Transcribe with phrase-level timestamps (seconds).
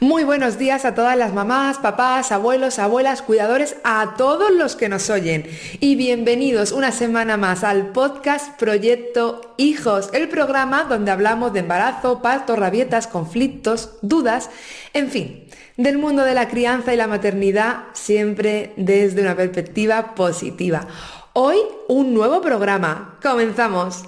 [0.00, 4.88] Muy buenos días a todas las mamás, papás, abuelos, abuelas, cuidadores, a todos los que
[4.88, 5.46] nos oyen.
[5.80, 12.22] Y bienvenidos una semana más al podcast Proyecto Hijos, el programa donde hablamos de embarazo,
[12.22, 14.50] parto, rabietas, conflictos, dudas,
[14.94, 15.44] en fin,
[15.76, 20.86] del mundo de la crianza y la maternidad siempre desde una perspectiva positiva.
[21.34, 23.18] Hoy un nuevo programa.
[23.22, 24.04] Comenzamos.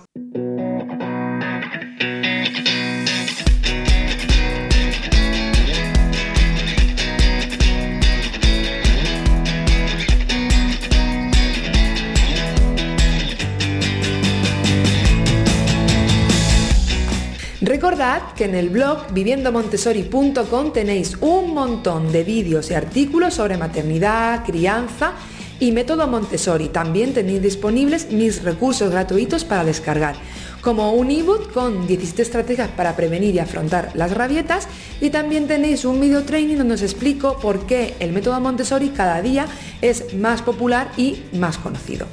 [17.65, 24.45] Recordad que en el blog viviendomontessori.com tenéis un montón de vídeos y artículos sobre maternidad,
[24.45, 25.15] crianza
[25.61, 26.69] y método Montessori.
[26.69, 30.15] También tenéis disponibles mis recursos gratuitos para descargar,
[30.61, 34.69] como un ebook con 17 estrategias para prevenir y afrontar las rabietas
[35.01, 39.23] y también tenéis un video training donde os explico por qué el método Montessori cada
[39.23, 39.47] día
[39.81, 42.09] es más popular y más conocido.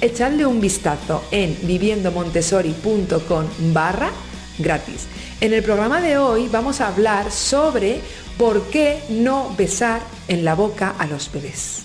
[0.00, 4.10] Echadle un vistazo en viviendomontessori.com barra
[4.58, 5.06] gratis.
[5.40, 8.00] En el programa de hoy vamos a hablar sobre
[8.38, 11.82] por qué no besar en la boca a los bebés.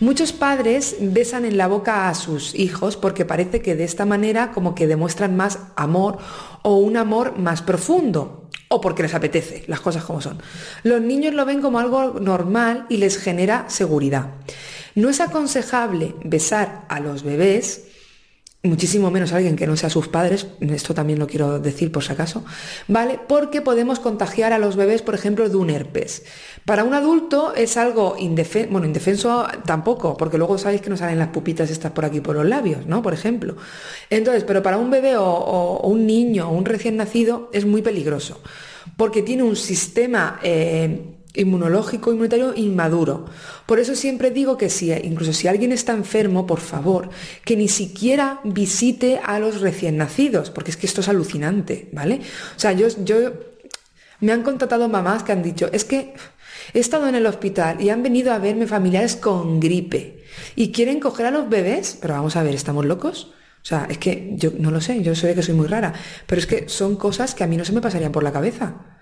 [0.00, 4.50] Muchos padres besan en la boca a sus hijos porque parece que de esta manera
[4.52, 6.18] como que demuestran más amor
[6.62, 10.42] o un amor más profundo o porque les apetece, las cosas como son.
[10.82, 14.30] Los niños lo ven como algo normal y les genera seguridad.
[14.94, 17.84] No es aconsejable besar a los bebés
[18.64, 22.12] muchísimo menos alguien que no sea sus padres, esto también lo quiero decir por si
[22.12, 22.44] acaso,
[22.88, 23.20] ¿vale?
[23.28, 26.24] Porque podemos contagiar a los bebés, por ejemplo, de un herpes.
[26.64, 31.18] Para un adulto es algo indefenso, bueno, indefenso tampoco, porque luego sabéis que no salen
[31.18, 33.02] las pupitas estas por aquí por los labios, ¿no?
[33.02, 33.56] Por ejemplo.
[34.08, 38.40] Entonces, pero para un bebé o, un niño o un recién nacido es muy peligroso,
[38.96, 40.40] porque tiene un sistema...
[40.42, 43.26] Eh, inmunológico, inmunitario inmaduro.
[43.66, 47.10] Por eso siempre digo que si, incluso si alguien está enfermo, por favor,
[47.44, 52.20] que ni siquiera visite a los recién nacidos, porque es que esto es alucinante, ¿vale?
[52.56, 53.32] O sea, yo, yo
[54.20, 56.14] me han contratado mamás que han dicho, es que
[56.72, 60.24] he estado en el hospital y han venido a verme familiares con gripe
[60.56, 63.32] y quieren coger a los bebés, pero vamos a ver, ¿estamos locos?
[63.62, 65.94] O sea, es que yo no lo sé, yo sé que soy muy rara,
[66.26, 68.93] pero es que son cosas que a mí no se me pasarían por la cabeza.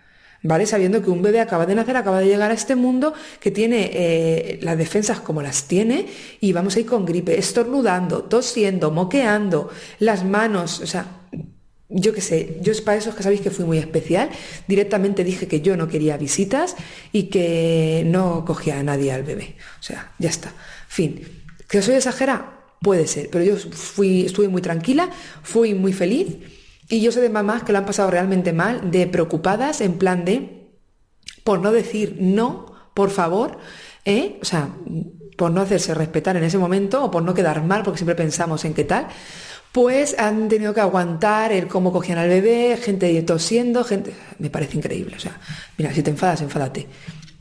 [0.43, 0.67] ¿Vale?
[0.67, 3.91] Sabiendo que un bebé acaba de nacer, acaba de llegar a este mundo, que tiene
[3.93, 6.07] eh, las defensas como las tiene,
[6.41, 11.07] y vamos a ir con gripe, estornudando, tosiendo, moqueando, las manos, o sea,
[11.89, 14.31] yo qué sé, yo es para eso que sabéis que fui muy especial,
[14.67, 16.75] directamente dije que yo no quería visitas
[17.13, 19.57] y que no cogía a nadie al bebé.
[19.79, 20.55] O sea, ya está.
[20.89, 21.21] Fin.
[21.69, 22.61] ¿Que soy exagera?
[22.81, 25.11] Puede ser, pero yo fui, estuve muy tranquila,
[25.43, 26.29] fui muy feliz
[26.89, 30.25] y yo sé de mamás que lo han pasado realmente mal, de preocupadas, en plan
[30.25, 30.69] de,
[31.45, 33.59] por no decir no, por favor,
[34.05, 34.39] ¿eh?
[34.43, 34.69] o sea,
[35.37, 38.65] por no hacerse respetar en ese momento o por no quedar mal, porque siempre pensamos
[38.65, 39.09] en qué tal,
[39.73, 44.15] pues han tenido que aguantar el cómo cogían al bebé, gente tosiendo, gente...
[44.39, 45.41] Me parece increíble, o sea,
[45.79, 46.87] mira, si te enfadas, enfádate.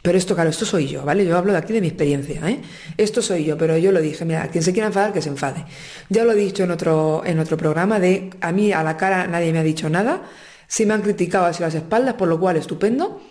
[0.02, 1.26] Pero esto, claro, esto soy yo, ¿vale?
[1.26, 2.60] Yo hablo de aquí de mi experiencia, ¿eh?
[2.98, 5.66] Esto soy yo, pero yo lo dije, mira, quien se quiera enfadar, que se enfade.
[6.10, 9.28] Ya lo he dicho en otro, en otro programa de, a mí a la cara
[9.28, 10.24] nadie me ha dicho nada,
[10.68, 13.22] sí me han criticado hacia las espaldas, por lo cual estupendo,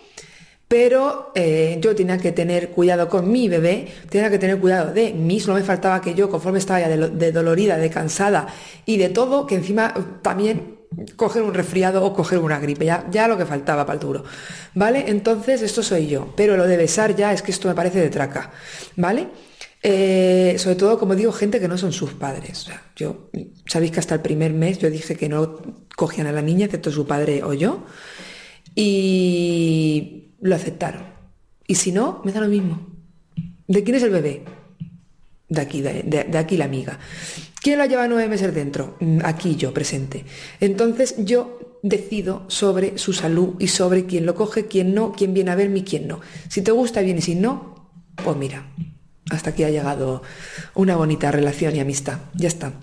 [0.69, 5.11] pero eh, yo tenía que tener cuidado con mi bebé, tenía que tener cuidado de
[5.11, 8.47] mí, no me faltaba que yo, conforme estaba ya de dolorida, de cansada
[8.85, 10.80] y de todo, que encima también
[11.15, 14.23] coger un resfriado o coger una gripe, ya, ya lo que faltaba para el duro,
[14.75, 15.05] ¿vale?
[15.07, 18.09] Entonces, esto soy yo, pero lo de besar ya es que esto me parece de
[18.09, 18.51] traca,
[18.97, 19.29] ¿vale?
[19.83, 22.67] Eh, sobre todo, como digo, gente que no son sus padres.
[22.95, 23.29] yo,
[23.65, 25.61] sabéis que hasta el primer mes yo dije que no
[25.95, 27.85] cogían a la niña, excepto su padre o yo,
[28.75, 31.03] y lo aceptaron.
[31.67, 32.87] Y si no, me da lo mismo.
[33.67, 34.43] ¿De quién es el bebé?
[35.47, 36.99] De aquí, de aquí la amiga.
[37.61, 38.97] ¿Quién la lleva nueve meses dentro?
[38.99, 40.25] Mm, aquí yo, presente.
[40.59, 45.51] Entonces yo decido sobre su salud y sobre quién lo coge, quién no, quién viene
[45.51, 46.21] a verme y quién no.
[46.47, 47.91] Si te gusta bien y si no,
[48.23, 48.71] pues mira,
[49.29, 50.23] hasta aquí ha llegado
[50.73, 52.17] una bonita relación y amistad.
[52.33, 52.73] Ya está.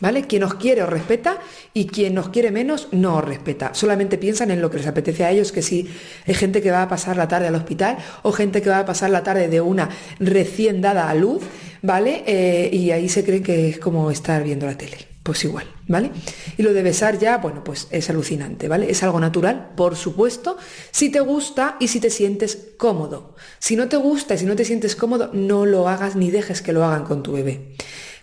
[0.00, 0.26] ¿Vale?
[0.26, 1.38] Quien os quiere os respeta
[1.74, 3.74] y quien nos quiere menos no os respeta.
[3.74, 5.90] Solamente piensan en lo que les apetece a ellos, que si
[6.26, 8.86] hay gente que va a pasar la tarde al hospital o gente que va a
[8.86, 11.42] pasar la tarde de una recién dada a luz,
[11.82, 12.24] ¿vale?
[12.26, 15.10] Eh, y ahí se creen que es como estar viendo la tele.
[15.22, 16.10] Pues igual, ¿vale?
[16.56, 18.90] Y lo de besar ya, bueno, pues es alucinante, ¿vale?
[18.90, 20.56] Es algo natural, por supuesto,
[20.90, 23.34] si te gusta y si te sientes cómodo.
[23.58, 26.62] Si no te gusta y si no te sientes cómodo, no lo hagas ni dejes
[26.62, 27.76] que lo hagan con tu bebé.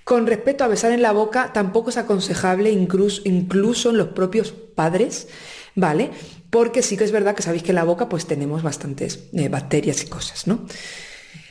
[0.04, 4.51] Con respecto a besar en la boca, tampoco es aconsejable incluso, incluso en los propios
[4.51, 5.27] padres,
[5.75, 6.12] ¿vale?
[6.50, 9.50] Porque sí que es verdad que sabéis que en la boca pues tenemos bastantes eh,
[9.50, 10.65] bacterias y cosas, ¿no?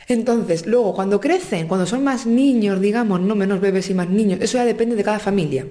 [0.07, 4.39] Entonces, luego, cuando crecen, cuando son más niños, digamos, no menos bebés y más niños,
[4.41, 5.67] eso ya depende de cada familia.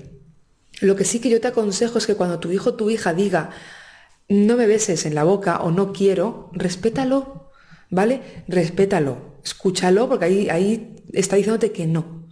[0.80, 3.14] Lo que sí que yo te aconsejo es que cuando tu hijo o tu hija
[3.14, 3.50] diga,
[4.28, 7.50] no me beses en la boca o no quiero, respétalo,
[7.90, 8.20] ¿vale?
[8.46, 12.26] Respétalo, escúchalo, porque ahí, ahí está diciéndote que no.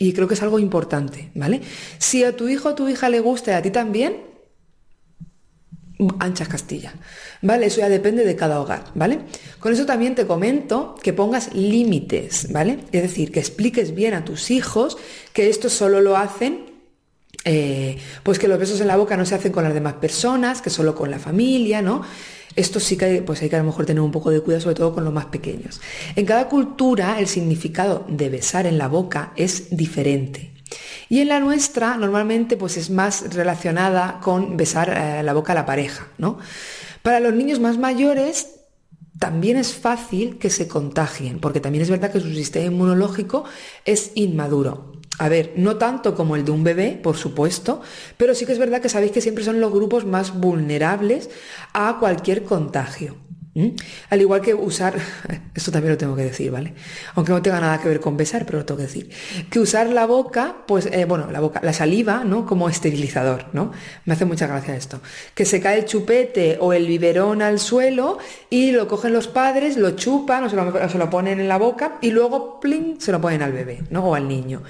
[0.00, 1.60] Y creo que es algo importante, ¿vale?
[1.98, 4.27] Si a tu hijo o tu hija le gusta y a ti también,
[6.20, 6.94] anchas Castilla,
[7.42, 7.66] ¿vale?
[7.66, 9.20] Eso ya depende de cada hogar, ¿vale?
[9.58, 12.78] Con eso también te comento que pongas límites, ¿vale?
[12.92, 14.96] Es decir, que expliques bien a tus hijos
[15.32, 16.68] que esto solo lo hacen
[17.44, 20.60] eh, pues que los besos en la boca no se hacen con las demás personas,
[20.60, 22.02] que solo con la familia, ¿no?
[22.56, 24.74] Esto sí que, pues hay que a lo mejor tener un poco de cuidado, sobre
[24.74, 25.80] todo con los más pequeños.
[26.16, 30.50] En cada cultura el significado de besar en la boca es diferente.
[31.08, 35.54] Y en la nuestra normalmente pues es más relacionada con besar eh, la boca a
[35.54, 36.38] la pareja, ¿no?
[37.02, 38.58] Para los niños más mayores
[39.18, 43.44] también es fácil que se contagien, porque también es verdad que su sistema inmunológico
[43.84, 44.92] es inmaduro.
[45.18, 47.80] A ver, no tanto como el de un bebé, por supuesto,
[48.16, 51.28] pero sí que es verdad que sabéis que siempre son los grupos más vulnerables
[51.72, 53.16] a cualquier contagio.
[53.54, 53.68] ¿Mm?
[54.10, 54.94] Al igual que usar,
[55.54, 56.74] esto también lo tengo que decir, ¿vale?
[57.14, 59.10] Aunque no tenga nada que ver con besar, pero lo tengo que decir.
[59.50, 62.46] Que usar la boca, pues, eh, bueno, la boca, la saliva, ¿no?
[62.46, 63.72] Como esterilizador, ¿no?
[64.04, 65.00] Me hace mucha gracia esto.
[65.34, 68.18] Que se cae el chupete o el biberón al suelo
[68.50, 71.58] y lo cogen los padres, lo chupan o se lo, se lo ponen en la
[71.58, 74.04] boca y luego, plin, se lo ponen al bebé, ¿no?
[74.04, 74.62] O al niño.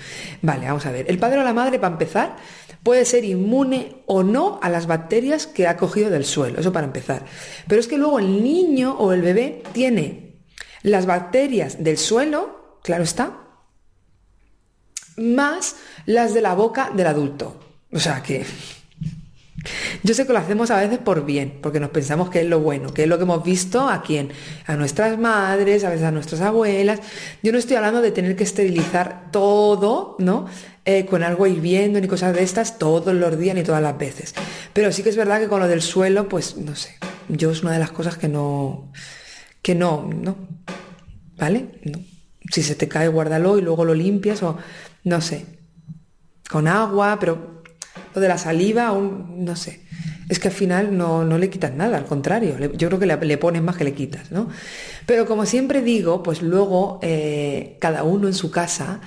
[0.42, 1.06] Vale, vamos a ver.
[1.08, 2.36] El padre o la madre, para empezar,
[2.82, 6.86] puede ser inmune o no a las bacterias que ha cogido del suelo, eso para
[6.86, 7.24] empezar.
[7.66, 10.42] Pero es que luego el niño o el bebé tiene
[10.82, 13.44] las bacterias del suelo, claro está,
[15.16, 15.76] más
[16.06, 17.58] las de la boca del adulto.
[17.92, 18.44] O sea que
[20.02, 22.60] yo sé que lo hacemos a veces por bien, porque nos pensamos que es lo
[22.60, 24.30] bueno, que es lo que hemos visto a quién,
[24.66, 27.00] a nuestras madres, a veces a nuestras abuelas.
[27.42, 30.46] Yo no estoy hablando de tener que esterilizar todo, ¿no?
[30.84, 34.34] Eh, con algo hirviendo ni cosas de estas todos los días ni todas las veces.
[34.72, 36.96] Pero sí que es verdad que con lo del suelo, pues no sé.
[37.28, 38.90] Yo es una de las cosas que no,
[39.60, 40.36] que no, no.
[41.36, 41.80] ¿Vale?
[41.84, 41.98] No.
[42.50, 44.56] Si se te cae, guárdalo y luego lo limpias o
[45.04, 45.44] no sé.
[46.48, 47.57] Con agua, pero
[48.20, 49.80] de la saliva, aún no sé.
[50.28, 53.38] Es que al final no, no le quitas nada, al contrario, yo creo que le,
[53.38, 54.48] pones más que le quitas, ¿no?
[55.06, 59.00] Pero como siempre digo, pues luego eh, cada uno en su casa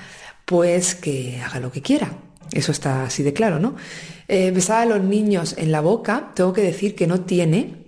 [0.45, 2.11] pues que haga lo que quiera.
[2.51, 3.75] Eso está así de claro, ¿no?
[4.27, 7.85] Eh, a los niños en la boca, tengo que decir que no tiene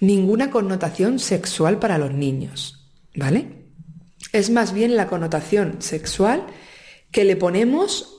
[0.00, 3.48] ninguna connotación sexual para los niños, ¿vale?
[4.32, 6.42] Es más bien la connotación sexual
[7.10, 8.18] que le ponemos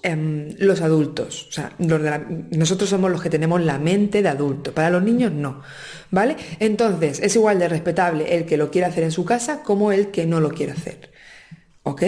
[0.57, 1.48] los adultos.
[1.50, 4.74] O sea, nosotros somos los que tenemos la mente de adulto.
[4.74, 5.62] Para los niños no.
[6.10, 6.36] ¿Vale?
[6.60, 10.10] Entonces, es igual de respetable el que lo quiera hacer en su casa como el
[10.10, 11.12] que no lo quiere hacer.
[11.84, 12.03] ¿Ok?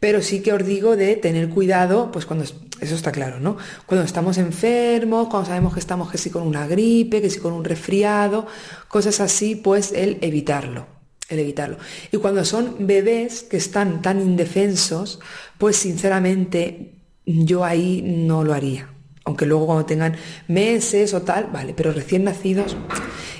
[0.00, 3.58] Pero sí que os digo de tener cuidado, pues cuando, eso está claro, ¿no?
[3.86, 7.52] Cuando estamos enfermos, cuando sabemos que estamos que si con una gripe, que si con
[7.52, 8.46] un resfriado,
[8.88, 10.86] cosas así, pues el evitarlo,
[11.30, 11.78] el evitarlo.
[12.12, 15.20] Y cuando son bebés que están tan indefensos,
[15.56, 18.88] pues sinceramente yo ahí no lo haría.
[19.24, 20.16] Aunque luego cuando tengan
[20.48, 22.76] meses o tal, vale, pero recién nacidos.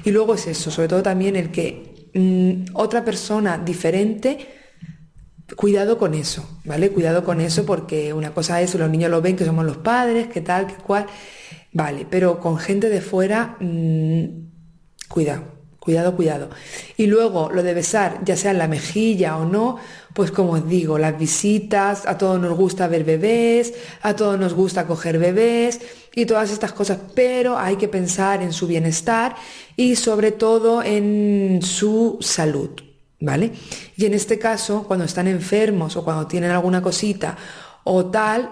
[0.05, 4.39] Y luego es eso, sobre todo también el que mm, otra persona diferente
[5.57, 6.91] cuidado con eso, ¿vale?
[6.91, 10.29] Cuidado con eso porque una cosa es, los niños lo ven que somos los padres,
[10.29, 11.07] que tal, que cual,
[11.73, 14.25] vale, pero con gente de fuera, mm,
[15.09, 16.51] cuidado, cuidado, cuidado.
[16.97, 19.79] Y luego lo de besar, ya sea en la mejilla o no,
[20.13, 24.55] pues como os digo, las visitas, a todos nos gusta ver bebés, a todos nos
[24.55, 25.81] gusta coger bebés
[26.15, 29.35] y todas estas cosas, pero hay que pensar en su bienestar
[29.75, 32.71] y sobre todo en su salud,
[33.19, 33.53] ¿vale?
[33.97, 37.37] Y en este caso, cuando están enfermos o cuando tienen alguna cosita
[37.85, 38.51] o tal,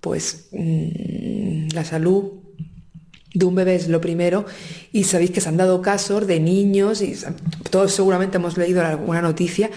[0.00, 2.41] pues mm, la salud
[3.34, 4.44] de un bebé es lo primero
[4.92, 7.16] y sabéis que se han dado casos de niños y
[7.70, 9.70] todos seguramente hemos leído alguna noticia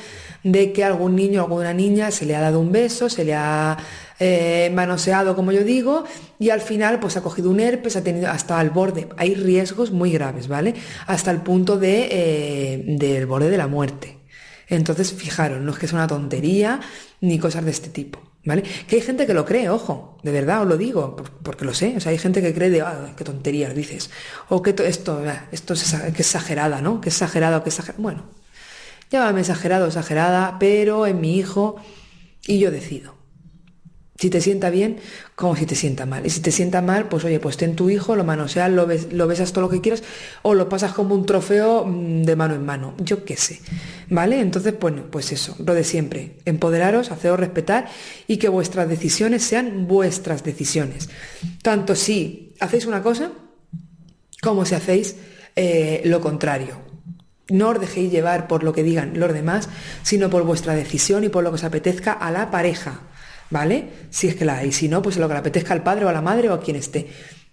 [0.44, 3.34] de que algún niño o alguna niña se le ha dado un beso, se le
[3.34, 3.78] ha
[4.20, 6.04] eh, manoseado, como yo digo,
[6.38, 9.10] y al final pues ha cogido un herpes, ha tenido hasta el borde.
[9.18, 10.76] Hay riesgos muy graves, ¿vale?
[11.08, 14.20] Hasta el punto de, eh, del borde de la muerte.
[14.68, 16.80] Entonces, fijaros, no es que sea una tontería
[17.22, 18.22] ni cosas de este tipo.
[18.46, 18.62] ¿Vale?
[18.62, 21.96] Que hay gente que lo cree, ojo, de verdad os lo digo, porque lo sé,
[21.98, 24.12] o sea, hay gente que cree de, ah, qué tonterías dices,
[24.50, 27.02] o que esto, ah, esto es, exagerada, ¿no?
[27.02, 28.04] Que exagerado, que exagerado.
[28.04, 28.24] Bueno,
[29.10, 31.78] llámame exagerado, exagerada, pero en mi hijo,
[32.46, 33.15] y yo decido.
[34.18, 34.98] Si te sienta bien,
[35.36, 36.26] como si te sienta mal.
[36.26, 39.28] Y si te sienta mal, pues oye, pues ten tu hijo, lo manoseas, lo, lo
[39.28, 40.04] besas todo lo que quieras,
[40.42, 42.94] o lo pasas como un trofeo mm, de mano en mano.
[42.98, 43.60] Yo qué sé.
[44.10, 44.40] ¿Vale?
[44.40, 46.38] Entonces, bueno, pues eso, lo de siempre.
[46.46, 47.90] Empoderaros, haceros respetar
[48.26, 51.10] y que vuestras decisiones sean vuestras decisiones.
[51.62, 53.32] Tanto si hacéis una cosa,
[54.42, 55.18] como si hacéis
[55.58, 56.80] eh, lo contrario.
[57.50, 59.68] No os dejéis llevar por lo que digan los demás,
[60.04, 63.02] sino por vuestra decisión y por lo que os apetezca a la pareja.
[63.50, 63.86] ¿Vale?
[64.10, 66.10] Si es que la hay, si no, pues lo que le apetezca al padre o
[66.10, 67.08] a la madre o a quien esté.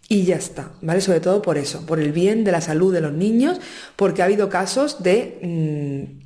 [0.08, 1.00] Y ya está, ¿vale?
[1.00, 3.60] Sobre todo por eso, por el bien de la salud de los niños,
[3.96, 6.22] porque ha habido casos de mm,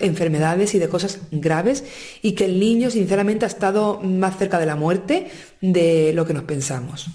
[0.00, 1.84] enfermedades y de cosas graves
[2.20, 5.28] y que el niño sinceramente ha estado más cerca de la muerte
[5.60, 7.06] de lo que nos pensamos.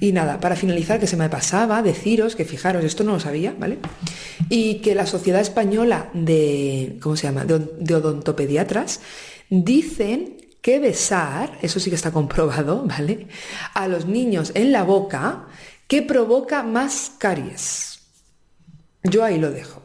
[0.00, 3.54] Y nada, para finalizar, que se me pasaba deciros que fijaros, esto no lo sabía,
[3.58, 3.78] ¿vale?
[4.48, 9.00] Y que la Sociedad Española de, ¿cómo se llama?, de, de odontopediatras
[9.50, 13.26] dicen que besar, eso sí que está comprobado, ¿vale?
[13.74, 15.48] A los niños en la boca
[15.86, 18.00] que provoca más caries.
[19.02, 19.82] Yo ahí lo dejo.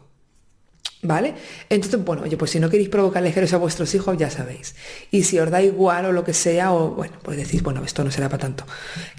[1.04, 1.36] ¿Vale?
[1.70, 4.76] Entonces, bueno, oye, pues si no queréis provocarle caries a vuestros hijos, ya sabéis.
[5.12, 8.04] Y si os da igual o lo que sea, o bueno, pues decís, bueno, esto
[8.04, 8.66] no será para tanto.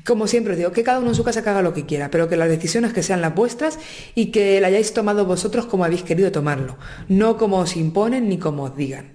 [0.05, 2.29] Como siempre os digo, que cada uno en su casa haga lo que quiera, pero
[2.29, 3.79] que las decisiones que sean las vuestras
[4.17, 8.39] y que la hayáis tomado vosotros como habéis querido tomarlo, no como os imponen ni
[8.39, 9.13] como os digan.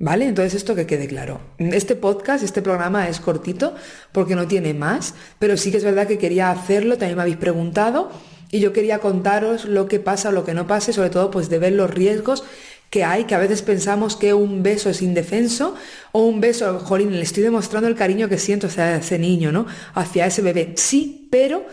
[0.00, 0.26] ¿Vale?
[0.26, 1.40] Entonces esto que quede claro.
[1.58, 3.74] Este podcast, este programa es cortito
[4.12, 7.36] porque no tiene más, pero sí que es verdad que quería hacerlo, también me habéis
[7.36, 8.10] preguntado
[8.50, 11.48] y yo quería contaros lo que pasa o lo que no pase, sobre todo pues
[11.48, 12.44] de ver los riesgos
[12.90, 15.74] que hay, que a veces pensamos que un beso es indefenso
[16.12, 19.66] o un beso, jolín, le estoy demostrando el cariño que siento hacia ese niño, ¿no?
[19.94, 20.74] Hacia ese bebé.
[20.76, 21.66] Sí, pero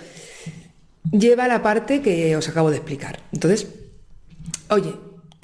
[1.11, 3.19] lleva la parte que os acabo de explicar.
[3.31, 3.67] Entonces,
[4.69, 4.93] oye,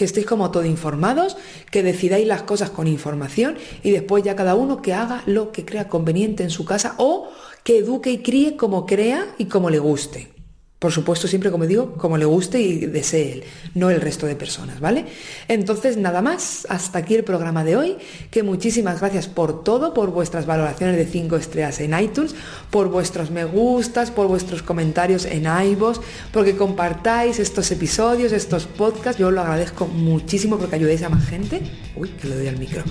[0.01, 1.37] que estéis como todo informados,
[1.69, 5.63] que decidáis las cosas con información y después ya cada uno que haga lo que
[5.63, 7.29] crea conveniente en su casa o
[7.63, 10.40] que eduque y críe como crea y como le guste.
[10.81, 13.43] Por supuesto, siempre como digo, como le guste y desee él,
[13.75, 15.05] no el resto de personas, ¿vale?
[15.47, 17.97] Entonces, nada más, hasta aquí el programa de hoy,
[18.31, 22.33] que muchísimas gracias por todo, por vuestras valoraciones de 5 estrellas en iTunes,
[22.71, 25.99] por vuestros me gustas, por vuestros comentarios en iVoox,
[26.33, 31.61] porque compartáis estos episodios, estos podcasts, yo lo agradezco muchísimo porque ayudáis a más gente.
[31.95, 32.83] Uy, que le doy al micro.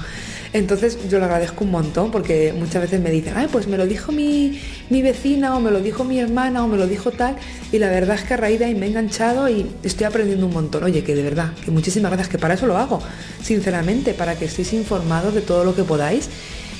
[0.52, 3.87] Entonces yo lo agradezco un montón porque muchas veces me dicen, ay, pues me lo
[3.87, 7.37] dijo mi, vecina o me lo dijo mi hermana o me lo dijo tal.
[7.71, 10.47] Y la verdad es que a raíz de ahí me he enganchado y estoy aprendiendo
[10.47, 10.83] un montón.
[10.83, 13.00] Oye, que de verdad, que muchísimas gracias, que para eso lo hago,
[13.42, 16.28] sinceramente, para que estéis informados de todo lo que podáis.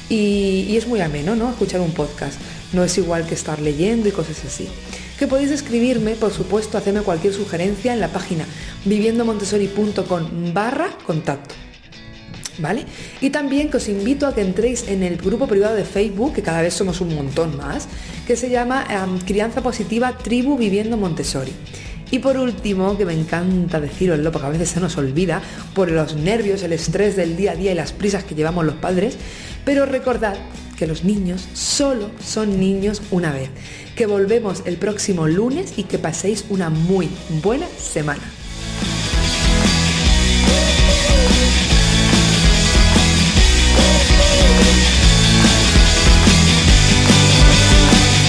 [0.09, 1.51] Y, y es muy ameno, ¿no?
[1.51, 2.41] Escuchar un podcast.
[2.73, 4.69] No es igual que estar leyendo y cosas así
[5.19, 8.47] que podéis escribirme, por supuesto, hacerme cualquier sugerencia en la página
[8.87, 11.70] viviendomontessori.com barra contacto.
[12.61, 12.85] ¿Vale?
[13.21, 16.43] Y también que os invito a que entréis en el grupo privado de Facebook, que
[16.43, 17.89] cada vez somos un montón más,
[18.27, 18.87] que se llama
[19.27, 21.53] Crianza Positiva Tribu Viviendo Montessori.
[22.13, 25.43] Y por último, que me encanta deciroslo porque a veces se nos olvida
[25.75, 28.75] por los nervios, el estrés del día a día y las prisas que llevamos los
[28.75, 29.17] padres,
[29.65, 30.35] pero recordad
[30.77, 33.51] que los niños solo son niños una vez,
[33.95, 37.09] que volvemos el próximo lunes y que paséis una muy
[37.43, 38.23] buena semana.